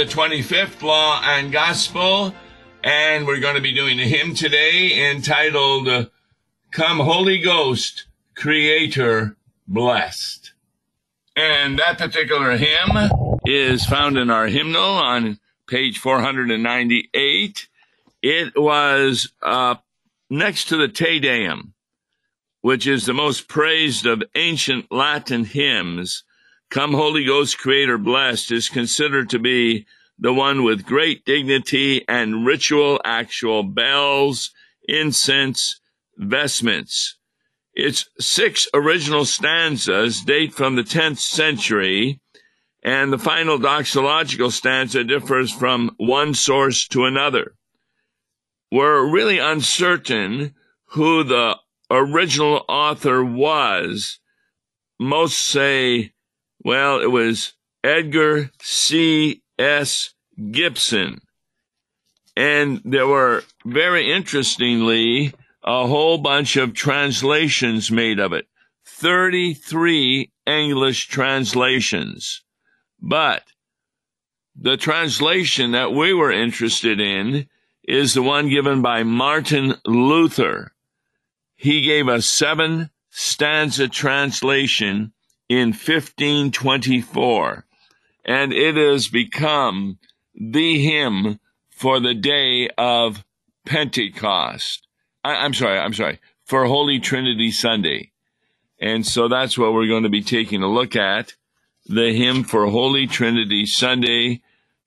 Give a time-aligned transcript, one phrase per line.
[0.00, 2.34] The 25th, Law and Gospel.
[2.82, 6.06] And we're going to be doing a hymn today entitled uh,
[6.70, 9.36] Come Holy Ghost, Creator
[9.68, 10.54] Blessed.
[11.36, 13.10] And that particular hymn
[13.44, 17.68] is found in our hymnal on page 498.
[18.22, 19.74] It was uh,
[20.30, 21.74] next to the Te Deum,
[22.62, 26.24] which is the most praised of ancient Latin hymns
[26.70, 29.86] Come Holy Ghost Creator Blessed is considered to be
[30.20, 34.52] the one with great dignity and ritual actual bells,
[34.86, 35.80] incense,
[36.16, 37.16] vestments.
[37.74, 42.20] Its six original stanzas date from the 10th century,
[42.82, 47.54] and the final doxological stanza differs from one source to another.
[48.70, 50.54] We're really uncertain
[50.90, 51.56] who the
[51.90, 54.20] original author was.
[54.98, 56.12] Most say
[56.62, 59.42] well, it was Edgar C.
[59.60, 60.14] S.
[60.50, 61.20] Gibson.
[62.36, 68.46] And there were, very interestingly, a whole bunch of translations made of it.
[68.86, 72.42] 33 English translations.
[73.00, 73.44] But
[74.56, 77.48] the translation that we were interested in
[77.84, 80.72] is the one given by Martin Luther.
[81.56, 85.12] He gave a seven stanza translation
[85.48, 87.66] in 1524,
[88.24, 89.98] and it has become
[90.34, 91.38] the hymn
[91.70, 93.24] for the day of
[93.66, 94.86] Pentecost.
[95.24, 98.12] I, am sorry, I'm sorry, for Holy Trinity Sunday.
[98.78, 101.34] And so that's what we're going to be taking a look at
[101.86, 104.40] the hymn for Holy Trinity Sunday.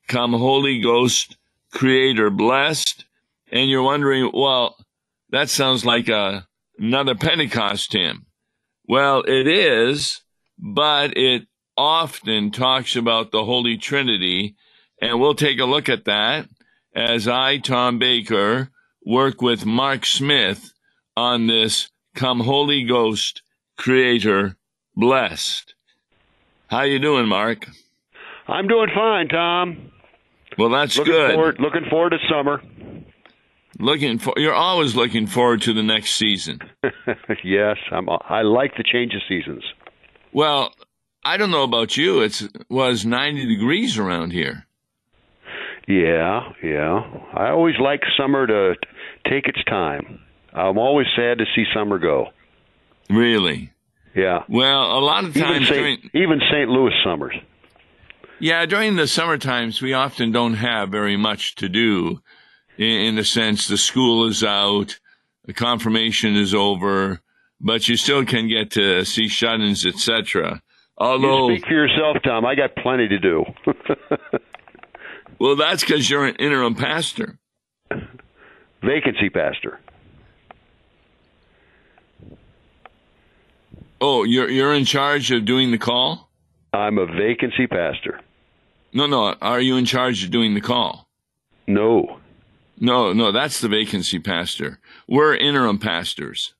[0.07, 1.37] Come, Holy Ghost,
[1.71, 3.05] Creator blessed.
[3.51, 4.77] And you're wondering, well,
[5.29, 8.25] that sounds like a, another Pentecost hymn.
[8.87, 10.21] Well, it is,
[10.57, 11.47] but it
[11.77, 14.55] often talks about the Holy Trinity.
[15.01, 16.47] And we'll take a look at that
[16.95, 18.69] as I, Tom Baker,
[19.05, 20.73] work with Mark Smith
[21.17, 23.41] on this Come Holy Ghost
[23.77, 24.55] Creator
[24.95, 25.73] Blessed.
[26.67, 27.67] How you doing, Mark?
[28.47, 29.91] I'm doing fine, Tom.
[30.57, 31.33] Well, that's looking good.
[31.33, 32.61] Forward, looking forward to summer.
[33.79, 36.59] Looking for you're always looking forward to the next season.
[37.43, 38.07] yes, I'm.
[38.09, 39.63] I like the change of seasons.
[40.31, 40.73] Well,
[41.25, 42.21] I don't know about you.
[42.21, 44.65] It was 90 degrees around here.
[45.87, 47.01] Yeah, yeah.
[47.33, 48.75] I always like summer to
[49.29, 50.19] take its time.
[50.53, 52.27] I'm always sad to see summer go.
[53.09, 53.71] Really?
[54.15, 54.43] Yeah.
[54.47, 55.75] Well, a lot of times even St.
[55.75, 56.69] during even St.
[56.69, 57.35] Louis summers.
[58.39, 62.21] Yeah, during the summer times, we often don't have very much to do.
[62.77, 64.99] In, in the sense, the school is out,
[65.45, 67.21] the confirmation is over,
[67.59, 70.61] but you still can get to see shut-ins, etc.
[71.03, 72.45] Although, you speak for yourself, Tom.
[72.45, 73.43] I got plenty to do.
[75.39, 77.39] well, that's because you're an interim pastor,
[78.81, 79.81] vacancy pastor.
[83.99, 86.29] Oh, you're you're in charge of doing the call.
[86.71, 88.21] I'm a vacancy pastor.
[88.93, 89.35] No, no.
[89.41, 91.09] Are you in charge of doing the call?
[91.67, 92.19] No.
[92.79, 93.33] No, no.
[93.33, 94.79] That's the vacancy pastor.
[95.07, 96.53] We're interim pastors.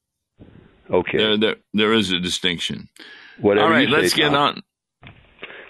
[0.91, 1.17] Okay.
[1.17, 2.89] There, there, there is a distinction.
[3.39, 4.17] Whatever All right, say, let's Tom.
[4.17, 4.61] get on.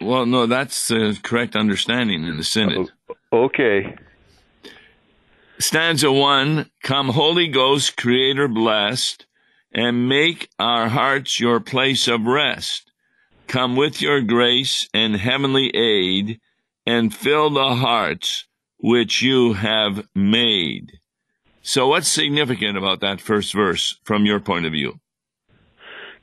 [0.01, 2.91] Well, no, that's the correct understanding in the Synod.
[3.31, 3.96] Oh, okay.
[5.59, 9.25] Stanza one Come, Holy Ghost, Creator blessed,
[9.73, 12.91] and make our hearts your place of rest.
[13.47, 16.40] Come with your grace and heavenly aid,
[16.85, 18.46] and fill the hearts
[18.78, 21.00] which you have made.
[21.62, 25.00] So, what's significant about that first verse from your point of view?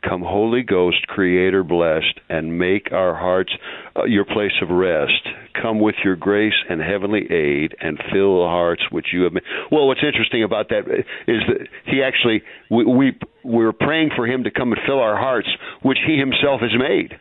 [0.03, 3.53] Come, Holy Ghost, Creator blessed, and make our hearts
[3.97, 5.29] uh, your place of rest.
[5.61, 9.45] Come with your grace and heavenly aid, and fill the hearts which you have made.
[9.71, 10.89] Well, what's interesting about that
[11.27, 15.17] is that he actually we, we we're praying for him to come and fill our
[15.17, 15.49] hearts,
[15.83, 17.19] which he himself has made.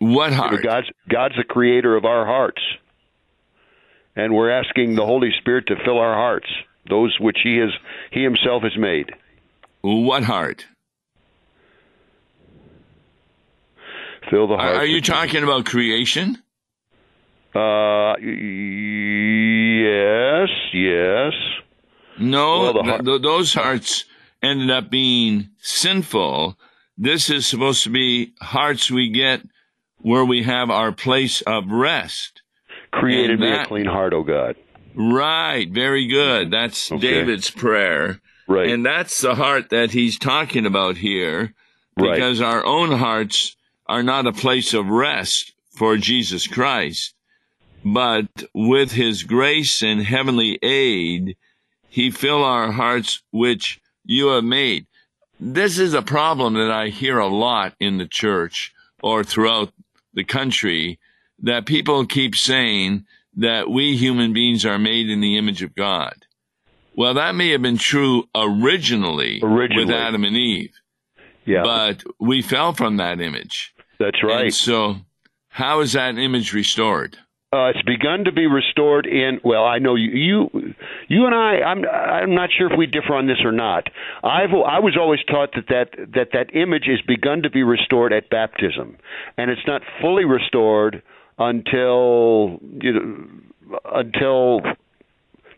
[0.00, 0.52] What heart?
[0.52, 2.62] You know, God's God's the creator of our hearts,
[4.16, 6.46] and we're asking the Holy Spirit to fill our hearts,
[6.88, 7.68] those which He has
[8.10, 9.12] He Himself has made.
[9.82, 10.66] What heart?
[14.30, 14.76] Fill the heart.
[14.76, 16.38] Are, are you talking about creation?
[17.54, 18.14] Uh,
[19.80, 21.32] yes, yes.
[22.18, 24.04] No, Well, heart- th- those hearts
[24.42, 26.56] ended up being sinful.
[26.96, 29.42] This is supposed to be hearts we get
[29.98, 32.42] where we have our place of rest.
[32.92, 34.56] Created And me a clean heart, O God.
[34.94, 36.50] Right, very good.
[36.50, 37.00] That's Okay.
[37.00, 38.20] David's prayer.
[38.48, 38.68] Right.
[38.70, 41.54] And that's the heart that he's talking about here
[41.96, 42.14] Right.
[42.14, 43.56] because our own hearts
[43.90, 47.12] are not a place of rest for Jesus Christ,
[47.84, 51.36] but with his grace and heavenly aid,
[51.88, 54.86] he fill our hearts which you have made.
[55.40, 58.72] This is a problem that I hear a lot in the church
[59.02, 59.72] or throughout
[60.14, 60.98] the country
[61.40, 63.06] that people keep saying
[63.36, 66.14] that we human beings are made in the image of God.
[66.94, 69.84] Well, that may have been true originally, Originally.
[69.86, 70.74] with Adam and Eve,
[71.44, 73.74] Yeah, but we fell from that image.
[74.00, 74.44] That's right.
[74.44, 74.96] And so,
[75.48, 77.16] how is that image restored?
[77.52, 79.40] Uh, it's begun to be restored in.
[79.44, 80.74] Well, I know you, you,
[81.08, 81.60] you and I.
[81.60, 81.84] I'm.
[81.84, 83.88] I'm not sure if we differ on this or not.
[84.24, 84.50] I've.
[84.50, 88.30] I was always taught that that that that image is begun to be restored at
[88.30, 88.96] baptism,
[89.36, 91.02] and it's not fully restored
[91.38, 94.60] until you know until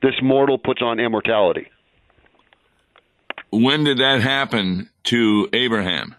[0.03, 1.69] this mortal puts on immortality.
[3.51, 6.17] When did that happen to Abraham?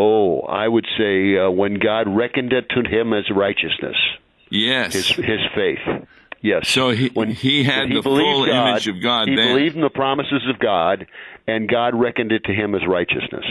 [0.00, 3.96] Oh, I would say uh, when God reckoned it to him as righteousness,
[4.50, 4.92] Yes.
[4.94, 6.06] his his faith.
[6.40, 6.68] Yes.
[6.68, 9.48] so he when he had when he the full God, image of God He then.
[9.56, 11.06] believed in the promises of God,
[11.48, 13.44] and God reckoned it to him as righteousness.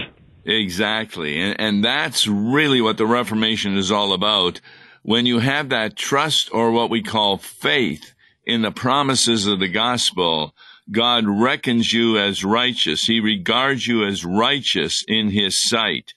[0.45, 1.38] Exactly.
[1.38, 4.61] And, and that's really what the Reformation is all about.
[5.03, 8.13] When you have that trust or what we call faith
[8.45, 10.55] in the promises of the gospel,
[10.89, 13.05] God reckons you as righteous.
[13.05, 16.13] He regards you as righteous in his sight.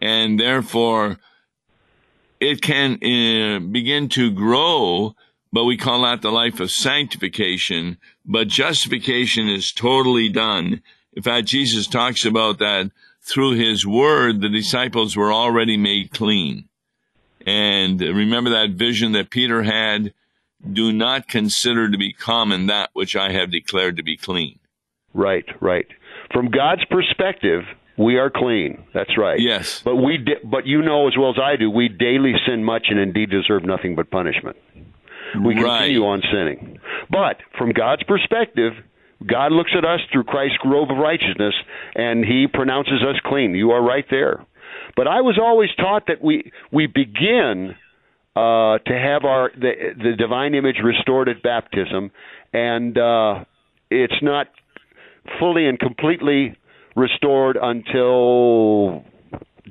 [0.00, 1.18] And therefore,
[2.40, 5.14] it can uh, begin to grow,
[5.52, 7.98] but we call that the life of sanctification.
[8.24, 10.82] But justification is totally done.
[11.12, 12.90] In fact, Jesus talks about that
[13.22, 16.68] through his word, the disciples were already made clean.
[17.44, 20.12] And remember that vision that Peter had?
[20.72, 24.58] Do not consider to be common that which I have declared to be clean.
[25.14, 25.86] Right, right.
[26.32, 27.62] From God's perspective,
[27.98, 28.84] we are clean.
[28.94, 29.38] That's right.
[29.40, 29.80] Yes.
[29.84, 32.86] But we, di- but you know as well as I do, we daily sin much
[32.90, 34.56] and indeed deserve nothing but punishment.
[35.44, 35.78] We Right.
[35.80, 36.78] continue on sinning.
[37.10, 38.72] But from God's perspective,
[39.26, 41.54] God looks at us through Christ's robe of righteousness,
[41.94, 43.54] and He pronounces us clean.
[43.54, 44.44] You are right there.
[44.94, 47.74] But I was always taught that we we begin
[48.36, 52.10] uh, to have our the, the divine image restored at baptism,
[52.52, 53.44] and uh,
[53.90, 54.48] it's not
[55.40, 56.56] fully and completely
[56.96, 59.04] restored until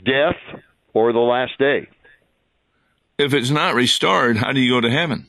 [0.05, 0.37] death
[0.93, 1.89] or the last day.
[3.17, 5.27] If it's not restored, how do you go to heaven?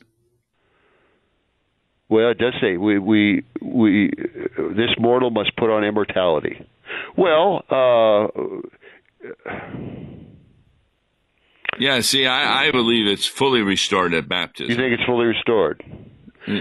[2.09, 4.11] Well, it does say we we we
[4.55, 6.65] this mortal must put on immortality.
[7.17, 8.27] Well, uh,
[11.79, 14.71] Yeah, see, I, I believe it's fully restored at baptism.
[14.71, 15.83] you think it's fully restored?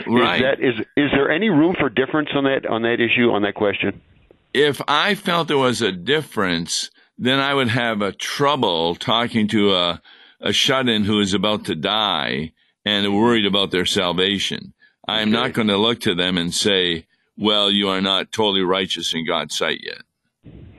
[0.06, 0.36] right.
[0.36, 3.42] Is that is is there any room for difference on that on that issue on
[3.42, 4.02] that question?
[4.56, 9.74] If I felt there was a difference, then I would have a trouble talking to
[9.74, 10.02] a,
[10.40, 12.52] a shut-in who is about to die
[12.84, 14.72] and worried about their salvation.
[15.06, 17.06] I'm not going to look to them and say,
[17.36, 20.02] well, you are not totally righteous in God's sight yet.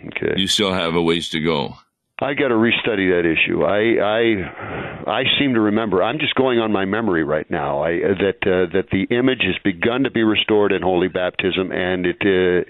[0.08, 0.34] Okay.
[0.38, 1.76] You still have a ways to go.
[2.20, 3.64] I got to restudy that issue.
[3.64, 6.02] I I I seem to remember.
[6.02, 7.84] I'm just going on my memory right now.
[7.84, 12.08] I that uh, that the image has begun to be restored in holy baptism, and
[12.08, 12.66] it uh,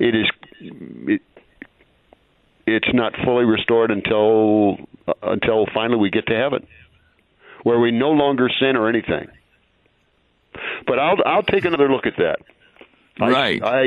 [0.00, 0.26] it is
[0.60, 1.22] it,
[2.66, 6.66] it's not fully restored until uh, until finally we get to heaven,
[7.62, 9.28] where we no longer sin or anything.
[10.86, 12.36] But I'll I'll take another look at that.
[13.20, 13.62] I- Right.
[13.62, 13.82] I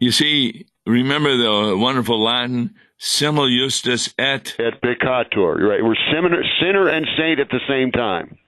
[0.00, 5.58] You see, remember the wonderful Latin, simul justus et at peccator.
[5.60, 5.82] Right.
[5.82, 8.38] We're sinner, sinner and saint at the same time.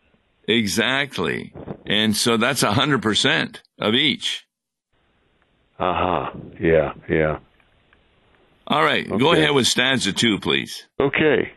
[0.46, 1.52] exactly.
[1.86, 4.46] And so that's a hundred percent of each.
[5.80, 6.30] Uh huh.
[6.60, 6.92] Yeah.
[7.08, 7.38] Yeah.
[8.66, 9.08] All right.
[9.08, 10.86] Go ahead with stanza two, please.
[11.00, 11.50] Okay.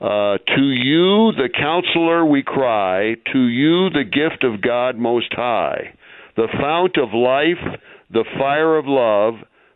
[0.00, 3.14] Uh, to you, the counselor, we cry.
[3.32, 5.94] To you, the gift of God Most High,
[6.36, 9.34] the fount of life, the fire of love,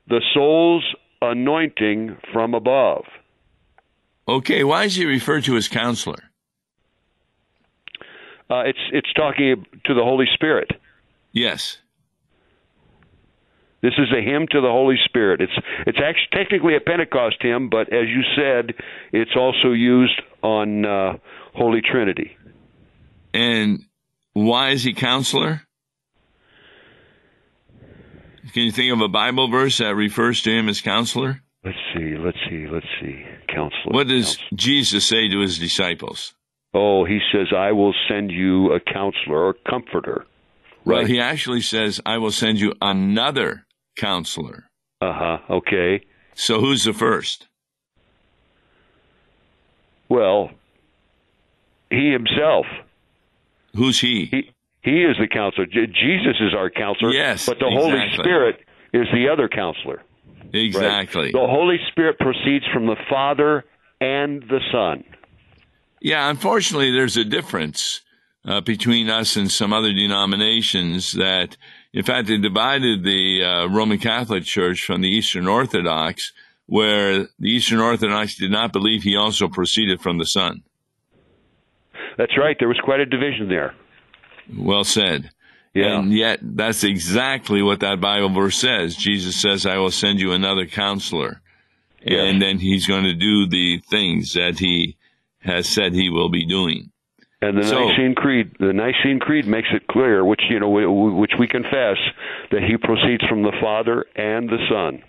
[0.08, 0.84] the soul's
[1.22, 3.04] anointing from above.
[4.28, 6.30] Okay, why is he referred to as counselor?
[8.50, 10.72] Uh, it's it's talking to the Holy Spirit.
[11.32, 11.78] Yes.
[13.86, 15.40] This is a hymn to the Holy Spirit.
[15.40, 15.52] It's
[15.86, 18.74] it's actually technically a Pentecost hymn, but as you said,
[19.12, 21.18] it's also used on uh,
[21.54, 22.36] Holy Trinity.
[23.32, 23.84] And
[24.32, 25.62] why is he counselor?
[28.52, 31.42] Can you think of a Bible verse that refers to him as counselor?
[31.64, 32.16] Let's see.
[32.16, 32.66] Let's see.
[32.66, 33.24] Let's see.
[33.46, 33.92] Counselor.
[33.92, 34.56] What does Counselor.
[34.56, 36.34] Jesus say to his disciples?
[36.74, 40.26] Oh, he says, "I will send you a counselor or comforter."
[40.84, 40.98] Right.
[40.98, 43.65] Well, he actually says, I will send you another
[43.96, 44.68] counselor.
[45.00, 45.38] Uh huh.
[45.50, 46.00] Okay.
[46.34, 47.46] So who's the first?
[50.08, 50.50] Well,
[51.90, 52.66] he himself.
[53.74, 54.26] Who's he?
[54.26, 54.50] He
[54.82, 55.66] he is the counselor.
[55.66, 57.10] J- Jesus is our counselor.
[57.12, 57.98] Yes, but the Holy.
[58.14, 58.60] Spirit
[58.92, 59.96] is the other counselor.
[59.96, 60.54] right?
[60.54, 61.32] Exactly.
[61.32, 63.64] The Holy Spirit proceeds from the Father
[64.00, 65.04] and the Son.
[66.00, 68.02] Yeah, unfortunately, there's a difference
[68.44, 71.56] uh, between us and some other denominations that,
[71.96, 76.34] in fact, it divided the uh, Roman Catholic Church from the Eastern Orthodox,
[76.66, 80.62] where the Eastern Orthodox did not believe he also proceeded from the Son.
[82.18, 82.54] That's right.
[82.58, 83.74] There was quite a division there.
[84.54, 85.30] Well said.
[85.72, 85.98] Yeah.
[85.98, 88.94] And yet, that's exactly what that Bible verse says.
[88.94, 91.40] Jesus says, I will send you another counselor.
[92.02, 92.20] Yes.
[92.20, 94.98] And then he's going to do the things that he
[95.38, 96.92] has said he will be doing.
[97.42, 100.86] And the So- Nicene Creed, the Nicene Creed makes it clear, which you know, we,
[100.86, 101.98] which we confess,
[102.50, 105.02] that he proceeds from the Father and the Son.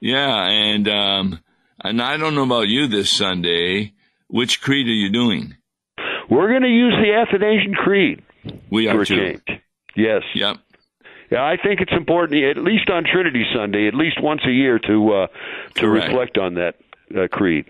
[0.00, 1.40] Yeah, and um,
[1.82, 3.94] and I don't know about you this Sunday.
[4.28, 5.56] Which creed are you doing?
[6.28, 8.22] We're going to use the Athanasian Creed
[8.70, 9.16] We are too.
[9.16, 9.60] change.
[9.96, 10.22] Yes.
[10.34, 10.58] Yep.
[11.30, 14.78] Yeah, I think it's important, at least on Trinity Sunday, at least once a year,
[14.78, 15.26] to uh,
[15.76, 16.08] to Correct.
[16.08, 16.74] reflect on that
[17.16, 17.64] uh, creed.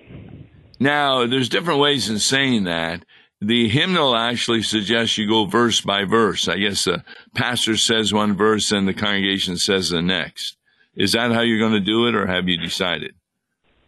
[0.80, 3.04] Now, there's different ways in saying that.
[3.40, 6.48] The hymnal actually suggests you go verse by verse.
[6.48, 7.04] I guess the
[7.34, 10.56] pastor says one verse and the congregation says the next.
[10.96, 13.14] Is that how you're going to do it, or have you decided?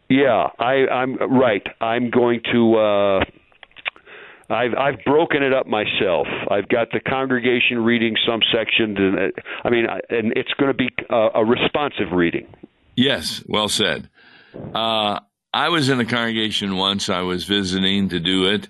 [0.08, 1.66] Yeah, I, I'm right.
[1.80, 2.76] I'm going to.
[2.76, 3.24] Uh,
[4.48, 6.26] I've I've broken it up myself.
[6.50, 10.76] I've got the congregation reading some sections, and uh, I mean, and it's going to
[10.76, 12.46] be uh, a responsive reading.
[12.96, 14.08] Yes, well said.
[14.74, 15.20] Uh,
[15.52, 17.08] I was in a congregation once.
[17.08, 18.68] I was visiting to do it,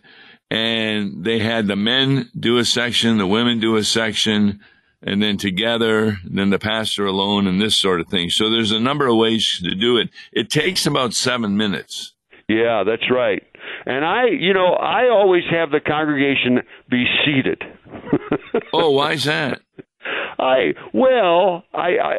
[0.50, 4.60] and they had the men do a section, the women do a section,
[5.02, 8.30] and then together, then the pastor alone, and this sort of thing.
[8.30, 10.10] So there's a number of ways to do it.
[10.32, 12.12] It takes about seven minutes.
[12.48, 13.42] Yeah, that's right.
[13.86, 17.62] And I, you know, I always have the congregation be seated.
[18.72, 19.60] Oh, why is that?
[20.38, 22.16] I well, I I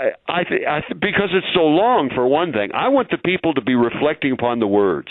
[0.00, 2.70] I, I, th- I th- because it's so long for one thing.
[2.74, 5.08] I want the people to be reflecting upon the words.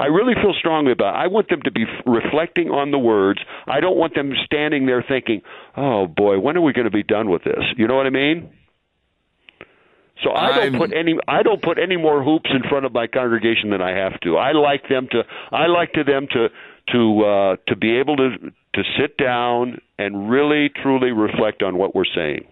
[0.00, 1.14] I really feel strongly about.
[1.14, 1.18] It.
[1.18, 3.40] I want them to be reflecting on the words.
[3.66, 5.42] I don't want them standing there thinking,
[5.76, 8.10] "Oh boy, when are we going to be done with this?" You know what I
[8.10, 8.50] mean?
[10.22, 12.92] So I don't I'm- put any I don't put any more hoops in front of
[12.92, 14.36] my congregation than I have to.
[14.36, 16.48] I like them to I like to them to
[16.92, 18.30] to uh, to be able to
[18.74, 22.46] to sit down and really truly reflect on what we're saying.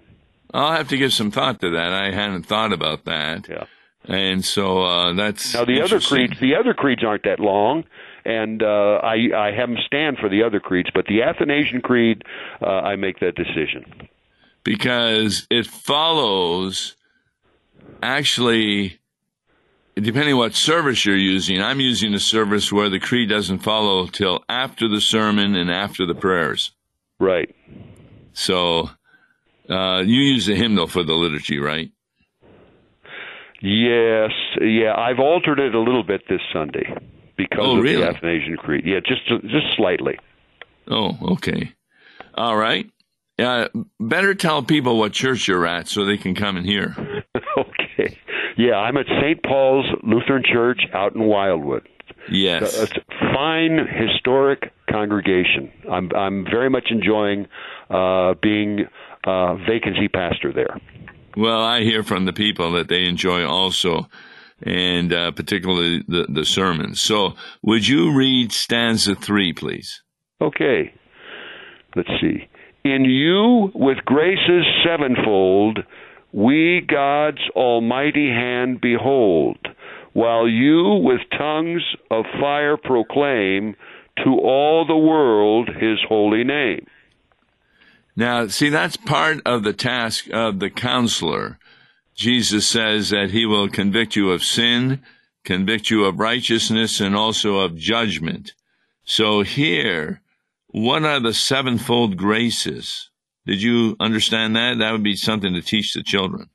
[0.53, 1.93] I'll have to give some thought to that.
[1.93, 3.49] I hadn't thought about that.
[3.49, 3.65] Yeah.
[4.05, 7.85] And so uh, that's Now the other creeds the other creeds aren't that long.
[8.25, 12.25] And uh, I, I have them stand for the other creeds, but the Athanasian Creed,
[12.61, 14.09] uh, I make that decision.
[14.65, 16.95] because it follows
[18.03, 18.99] actually
[19.95, 24.45] depending what service you're using i'm using a service where the creed doesn't follow till
[24.49, 26.71] after the sermon and after the prayers
[27.19, 27.53] Right.
[28.33, 28.91] so
[29.69, 31.91] uh, you use the hymnal for the liturgy right
[33.61, 34.95] Yes, yeah.
[34.97, 36.87] I've altered it a little bit this Sunday
[37.37, 38.03] because Oh, of really?
[38.03, 38.85] the Athanasian Creed.
[38.87, 40.19] Yeah, just just slightly.
[40.91, 41.73] oh okay
[42.35, 42.87] all right
[43.39, 43.69] uh,
[44.01, 46.95] better tell people what church you're at so they can come and hear
[47.59, 48.17] okay.
[48.57, 49.41] Yeah, I'm at St.
[49.45, 51.87] Paul's Lutheran Church out in Wildwood.
[52.31, 53.01] yes It's a
[53.35, 55.71] fine historic congregation.
[55.91, 57.47] I'm I'm very much enjoying
[57.91, 58.87] uh, being
[59.25, 60.77] uh, vacancy pastor there.
[61.39, 64.09] Well, I hear from the people that they enjoy also,
[64.61, 67.01] and uh, particularly the, the sermons.
[67.01, 70.03] So, would you read stanza three, please?
[70.41, 70.93] Okay.
[71.95, 72.49] Let's see.
[72.85, 75.79] In you, with graces sevenfold,
[76.33, 79.59] we God's almighty hand behold,
[80.15, 83.77] while you with tongues of fire proclaim
[84.25, 86.85] to all the world his holy name.
[88.19, 91.57] Now, see, that's part of the task of the counselor.
[92.17, 95.03] Jesus says that he will convict you of sin,
[95.45, 98.55] convict you of righteousness, and also of judgment.
[99.05, 100.21] So here,
[100.67, 103.09] what are the sevenfold graces?
[103.47, 104.79] Did you understand that?
[104.79, 106.51] That would be something to teach the children.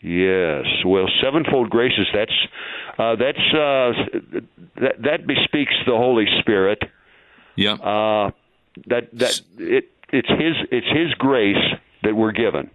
[0.00, 0.64] Yes.
[0.84, 2.08] Well, sevenfold graces.
[2.12, 2.32] That's
[2.98, 3.92] uh, that's uh,
[4.80, 6.82] that that bespeaks the Holy Spirit.
[7.54, 7.78] Yep.
[7.80, 8.30] Uh,
[8.86, 11.56] that that it it's his it's his grace
[12.02, 12.70] that we're given.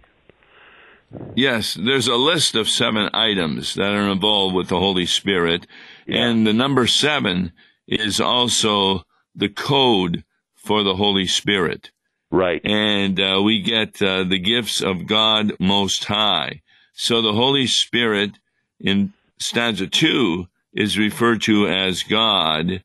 [1.34, 5.66] Yes, there's a list of seven items that are involved with the Holy Spirit.
[6.06, 7.52] And the number seven
[7.86, 10.24] is also the code
[10.54, 11.90] for the Holy Spirit.
[12.30, 12.60] Right.
[12.62, 16.60] And uh, we get uh, the gifts of God Most High.
[16.92, 18.32] So the Holy Spirit
[18.78, 22.82] in stanza two is referred to as God.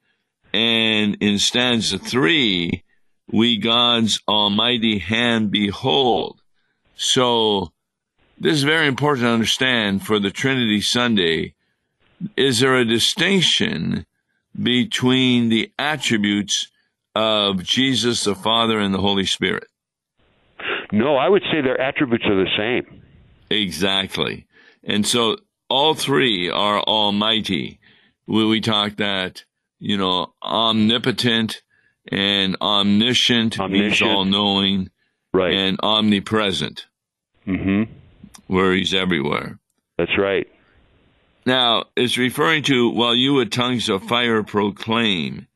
[0.54, 2.84] And in stanza three,
[3.34, 6.40] we God's almighty hand behold.
[6.96, 7.74] So
[8.40, 11.56] this is very important to understand for the Trinity Sunday.
[12.38, 14.06] Is there a distinction
[14.62, 16.68] between the attributes
[17.16, 19.66] of Jesus the Father and the Holy Spirit?
[20.92, 23.02] No, I would say their attributes are the same.
[23.50, 24.46] Exactly.
[24.84, 25.38] And so
[25.70, 27.80] all three are almighty.
[28.28, 29.44] We, we talk that,
[29.80, 31.64] you know, omnipotent
[32.12, 33.72] and omniscient, Omniscient.
[33.90, 34.90] means all knowing,
[35.34, 35.54] Right.
[35.54, 36.86] and omnipresent,
[37.46, 37.84] hmm
[38.48, 39.58] where he's everywhere.
[39.98, 40.48] That's right.
[41.46, 45.48] Now, it's referring to, while you with tongues of fire proclaim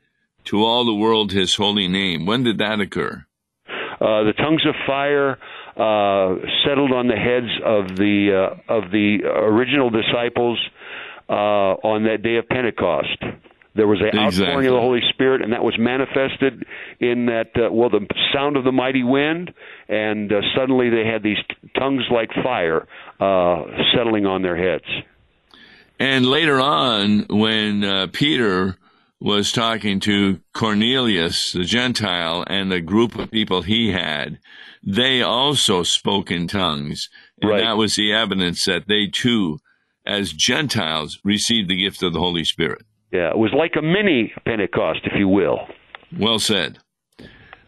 [0.46, 2.26] to all the world his holy name.
[2.26, 3.26] When did that occur?
[3.70, 5.38] Uh, the tongues of fire
[5.76, 6.36] uh,
[6.66, 10.60] settled on the heads of the uh, of the original disciples
[11.30, 13.18] uh, on that day of Pentecost.
[13.78, 14.46] There was an Exactly.
[14.48, 16.66] outpouring of the Holy Spirit, and that was manifested
[17.00, 19.54] in that uh, well, the sound of the mighty wind,
[19.88, 21.38] and uh, suddenly they had these
[21.78, 22.88] tongues like fire
[23.20, 23.64] uh,
[23.96, 24.86] settling on their heads.
[26.00, 28.78] And later on, when uh, Peter
[29.20, 34.38] was talking to Cornelius, the Gentile, and the group of people he had,
[34.84, 37.10] they also spoke in tongues.
[37.42, 37.64] And Right.
[37.64, 39.60] that was the evidence that they too,
[40.06, 42.84] as Gentiles, received the gift of the Holy Spirit.
[43.12, 45.68] Yeah, it was like a mini Pentecost, if you will.
[46.18, 46.80] Well said.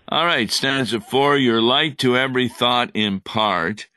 [0.09, 1.37] All right, stanza four.
[1.37, 3.87] Your light to every thought impart,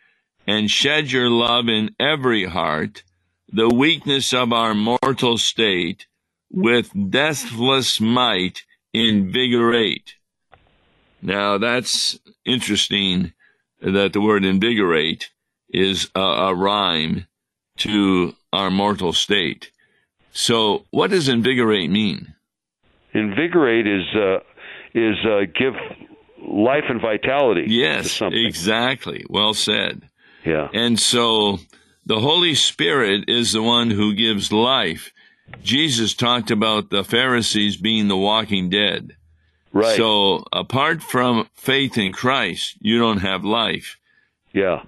[0.46, 3.02] and shed your love in every heart.
[3.48, 6.06] The weakness of our mortal state,
[6.50, 8.62] with deathless might
[8.94, 10.14] invigorate.
[11.20, 13.32] Now that's interesting.
[13.80, 15.30] That the word invigorate
[15.68, 17.26] is a, a rhyme
[17.78, 19.71] to our mortal state.
[20.32, 22.34] So, what does invigorate mean?
[23.14, 24.38] Invigorate is uh,
[24.94, 25.74] is uh, give
[26.46, 29.24] life and vitality Yes, exactly.
[29.28, 30.02] Well said.
[30.44, 31.58] yeah, And so
[32.04, 35.12] the Holy Spirit is the one who gives life.
[35.62, 39.16] Jesus talked about the Pharisees being the walking dead.
[39.72, 39.96] right.
[39.96, 43.98] So apart from faith in Christ, you don't have life.
[44.52, 44.82] yeah.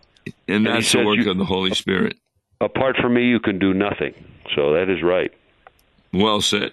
[0.49, 2.17] And he that's the work you- of the Holy Spirit.
[2.61, 4.15] Apart from me, you can do nothing.
[4.55, 5.31] So that is right.
[6.13, 6.73] Well said.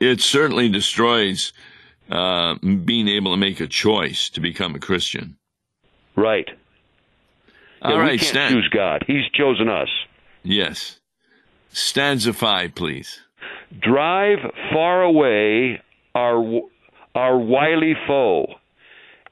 [0.00, 1.52] It certainly destroys
[2.10, 5.36] uh, being able to make a choice to become a Christian.
[6.16, 6.48] Right.
[7.82, 8.52] All Yeah, right, we can't Stan.
[8.52, 9.04] choose God.
[9.06, 9.88] He's chosen us.
[10.42, 11.00] Yes.
[11.70, 13.20] Stanza five, please.
[13.80, 14.38] Drive
[14.72, 15.80] far away
[16.14, 16.60] our
[17.14, 18.46] our wily foe,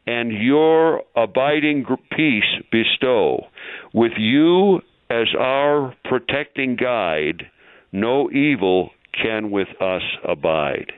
[0.06, 1.84] and your abiding
[2.16, 3.46] peace bestow.
[3.92, 7.46] With you as our protecting guide,
[7.92, 10.92] no evil can with us abide.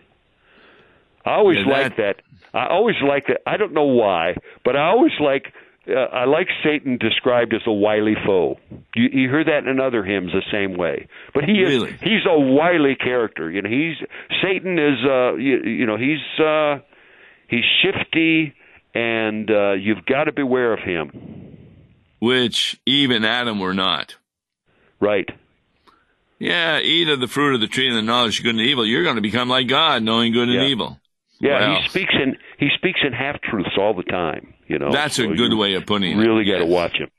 [1.24, 2.22] I always Yeah, like that.
[2.52, 3.40] I always like that.
[3.46, 5.52] I don't know why, but I always like.
[5.86, 8.58] Uh, I like Satan described as a wily foe.
[8.94, 11.08] You, you hear that in other hymns the same way.
[11.34, 11.90] But he Really?
[11.90, 13.50] is he's a wily character.
[13.50, 13.96] You know, he's
[14.42, 16.78] Satan is uh you, you know, he's uh
[17.48, 18.54] he's shifty
[18.94, 21.58] and uh you've got to beware of him.
[22.18, 24.16] Which Eve and Adam were not.
[25.00, 25.28] Right.
[26.38, 28.84] Yeah, eat of the fruit of the tree of the knowledge of good and evil.
[28.86, 30.66] You're going to become like God, knowing good and Yeah.
[30.66, 31.00] evil.
[31.40, 31.80] Yeah, Wow.
[31.80, 34.90] he speaks in he speaks in half truths all the time, you know.
[34.92, 36.22] That's a good way of putting it.
[36.22, 36.68] Really got to Yes.
[36.70, 37.10] watch him.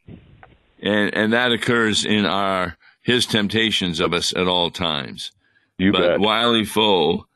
[0.81, 5.31] And and that occurs in our his temptations of us at all times.
[5.77, 6.19] You but bet.
[6.19, 7.27] wily foe.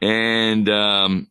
[0.00, 1.26] And um,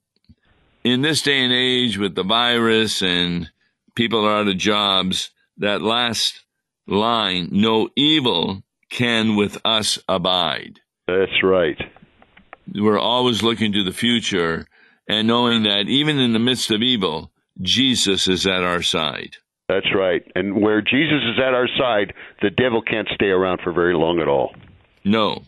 [0.83, 3.49] in this day and age, with the virus and
[3.95, 6.43] people are out of jobs, that last
[6.85, 11.77] line, "No evil can with us abide." That's right.
[12.73, 14.67] We're always looking to the future
[15.07, 19.37] and knowing that even in the midst of evil, Jesus is at our side.
[19.69, 20.23] That's right.
[20.35, 24.19] And where Jesus is at our side, the devil can't stay around for very long
[24.19, 24.53] at all.
[25.03, 25.43] No.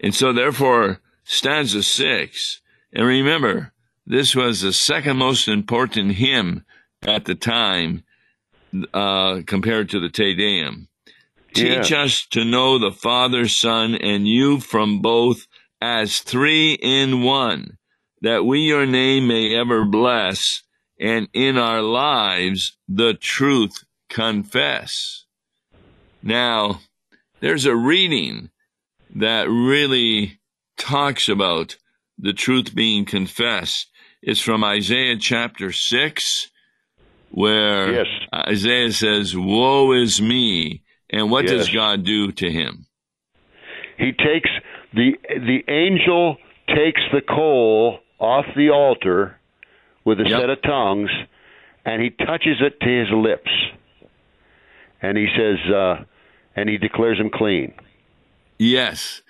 [0.00, 2.60] And so, therefore, stanza six,
[2.92, 3.72] and remember,
[4.06, 6.64] this was the second most important hymn
[7.02, 8.04] at the time
[8.92, 10.88] uh, compared to the Te Deum.
[11.54, 15.46] Teach us to know the Father, Son, and you from both
[15.80, 17.78] as three in one,
[18.20, 20.62] that we your name may ever bless,
[21.00, 25.24] and in our lives the truth confess.
[26.22, 26.80] Now,
[27.40, 28.50] there's a reading
[29.14, 30.40] that really
[30.76, 31.76] talks about
[32.18, 33.90] the truth being confessed.
[34.22, 36.50] It's from Isaiah chapter 6,
[37.30, 38.06] where Yes.
[38.34, 41.52] Isaiah says, Woe is me, And what Yes.
[41.52, 42.86] does God do to him?
[43.96, 44.50] He takes
[44.92, 46.36] the the angel
[46.68, 49.38] takes the coal off the altar
[50.04, 50.40] with a Yep.
[50.40, 51.10] set of tongues,
[51.84, 53.50] and he touches it to his lips,
[55.02, 56.04] and he says, uh,
[56.56, 57.72] and he declares him clean.
[58.58, 59.22] Yes.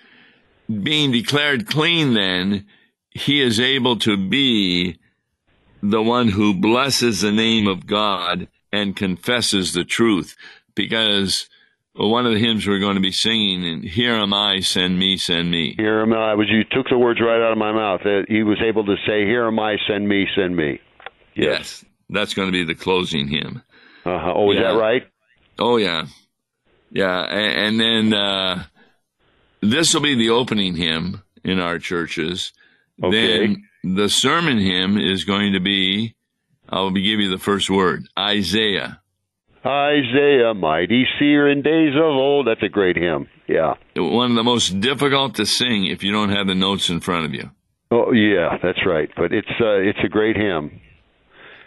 [0.83, 2.65] Being declared clean, then,
[3.11, 4.97] he is able to be
[5.81, 10.35] the one who blesses the name of God and confesses the truth.
[10.75, 11.49] Because
[11.95, 14.97] well, one of the hymns we're going to be singing, and here am I, send
[14.99, 15.73] me, send me.
[15.77, 16.35] Here am I.
[16.35, 18.01] Was you took the words right out of my mouth.
[18.27, 19.77] He was able to say, "Here am I.
[19.87, 20.27] Send me.
[20.35, 20.79] Send me."
[21.35, 21.83] Yes.
[22.09, 23.61] That's going to be the closing hymn.
[24.05, 24.33] Uh-huh.
[24.35, 24.73] Oh, is Yeah.
[24.73, 25.03] that right?
[25.59, 26.05] Oh yeah,
[26.91, 28.63] yeah, and, and then uh,
[29.61, 32.53] this will be the opening hymn in our churches.
[33.03, 33.39] Okay.
[33.39, 36.15] Then the sermon hymn is going to be.
[36.69, 39.01] I'll give you the first word, Isaiah.
[39.65, 42.47] Isaiah, mighty seer in days of old.
[42.47, 43.27] That's a great hymn.
[43.47, 43.73] Yeah.
[43.95, 47.25] One of the most difficult to sing if you don't have the notes in front
[47.25, 47.49] of you.
[47.91, 48.57] Oh, yeah.
[48.61, 49.09] That's right.
[49.15, 50.79] But it's uh, it's a great hymn.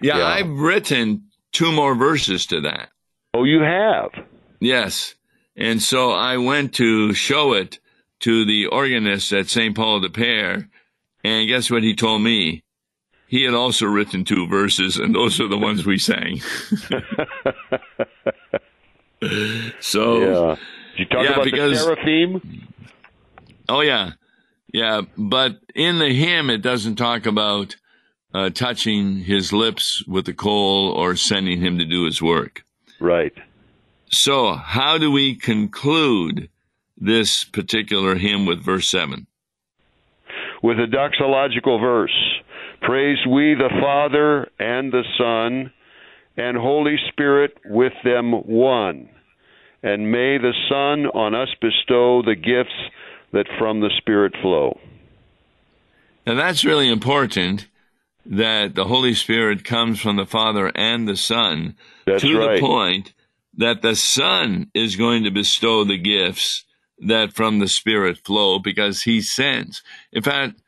[0.01, 0.25] Yeah, Yeah.
[0.27, 2.89] I've written two more verses to that.
[3.35, 4.11] Oh, you have.
[4.61, 5.15] Yes.
[5.57, 7.79] And so I went to show it
[8.21, 9.75] to the organist at St.
[9.77, 10.65] Paul Des Peres,
[11.25, 12.63] and guess what he told me?
[13.33, 16.41] He had also written two verses, and those are the ones we sang.
[19.81, 20.57] so, Yeah.
[20.97, 22.69] Did you talk Yeah, about because- the seraphim?
[23.71, 24.11] oh yeah,
[24.71, 25.01] yeah.
[25.17, 27.77] But in the hymn, it doesn't talk about
[28.35, 32.67] uh, touching his lips with the coal or sending him to do his work.
[33.01, 33.33] Right.
[34.11, 36.51] So, how do we conclude
[36.99, 39.27] this particular hymn with verse 7?
[40.63, 42.13] With a doxological verse.
[42.83, 45.73] Praise we the Father and the Son
[46.37, 49.09] and Holy Spirit with them one.
[49.83, 52.75] And may the Son on us bestow the gifts
[53.33, 54.79] that from the Spirit flow.
[56.27, 57.69] Now, that's really important
[58.25, 62.55] that the Holy Spirit comes from the Father and the Son That's to right.
[62.55, 63.13] the point
[63.57, 66.65] that the Son is going to bestow the gifts
[66.99, 69.83] that from the Spirit flow because he sends.
[70.13, 70.62] In fact,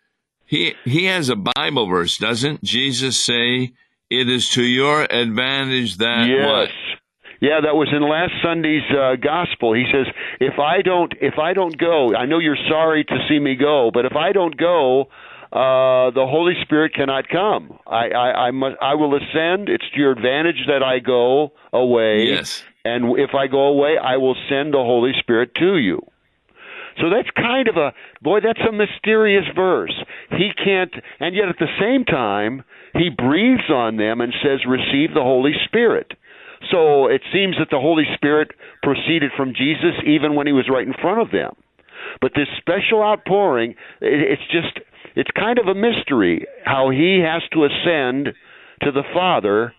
[0.54, 3.72] he, he has a Bible verse, doesn't Jesus say,
[4.10, 6.46] it is to your advantage that yes.
[6.46, 6.68] what?
[7.40, 9.74] Yeah, that was in last Sunday's uh, gospel.
[9.74, 10.06] He says,
[10.40, 13.90] "If I don't, if I don't go, I know you're sorry to see me go,
[13.92, 15.02] but if I don't go,
[15.52, 17.78] uh, the Holy Spirit cannot come.
[17.86, 19.68] I, I, I must, I will ascend.
[19.68, 22.62] It's to your advantage that I go away, Yes.
[22.84, 26.00] and if I go away, I will send the Holy Spirit to you."
[27.00, 28.40] So that's kind of a boy.
[28.40, 29.94] That's a mysterious verse.
[30.30, 35.14] He can't, and yet at the same time, he breathes on them and says, "Receive
[35.14, 36.12] the Holy Spirit."
[36.70, 38.52] So it seems that the Holy Spirit
[38.82, 41.54] proceeded from Jesus even when he was right in front of them.
[42.20, 47.42] But this special outpouring, it, it's just, it's kind of a mystery how he has
[47.52, 48.34] to ascend
[48.82, 49.74] to the Father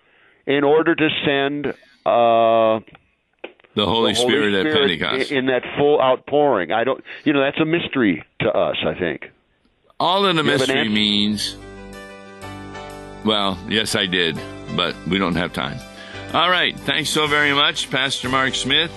[0.46, 1.68] in order to send
[2.06, 2.80] uh,
[3.76, 5.32] The Holy, the Holy Spirit, at Pentecost.
[5.32, 6.72] in, that full outpouring.
[6.72, 8.78] I don't, you know, that's a mystery to us.
[8.86, 9.26] I think.
[10.00, 11.56] All in a have an mystery means.
[13.26, 14.40] Well, yes, I did,
[14.76, 15.80] but we don't have time.
[16.34, 16.78] All right.
[16.82, 18.92] Thanks so very much, Pastor Mark Smith.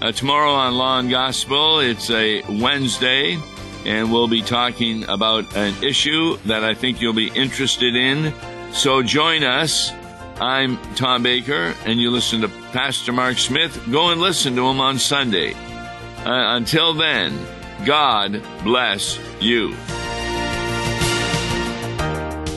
[0.00, 3.38] Uh, tomorrow on Law and Gospel, it's a Wednesday,
[3.86, 8.34] and we'll be talking about an issue that I think you'll be interested in.
[8.72, 9.92] So join us.
[10.40, 13.80] I'm Tom Baker, and you listen to Pastor Mark Smith.
[13.90, 15.54] Go and listen to him on Sunday.
[15.54, 17.38] Uh, until then,
[17.84, 19.74] God bless you.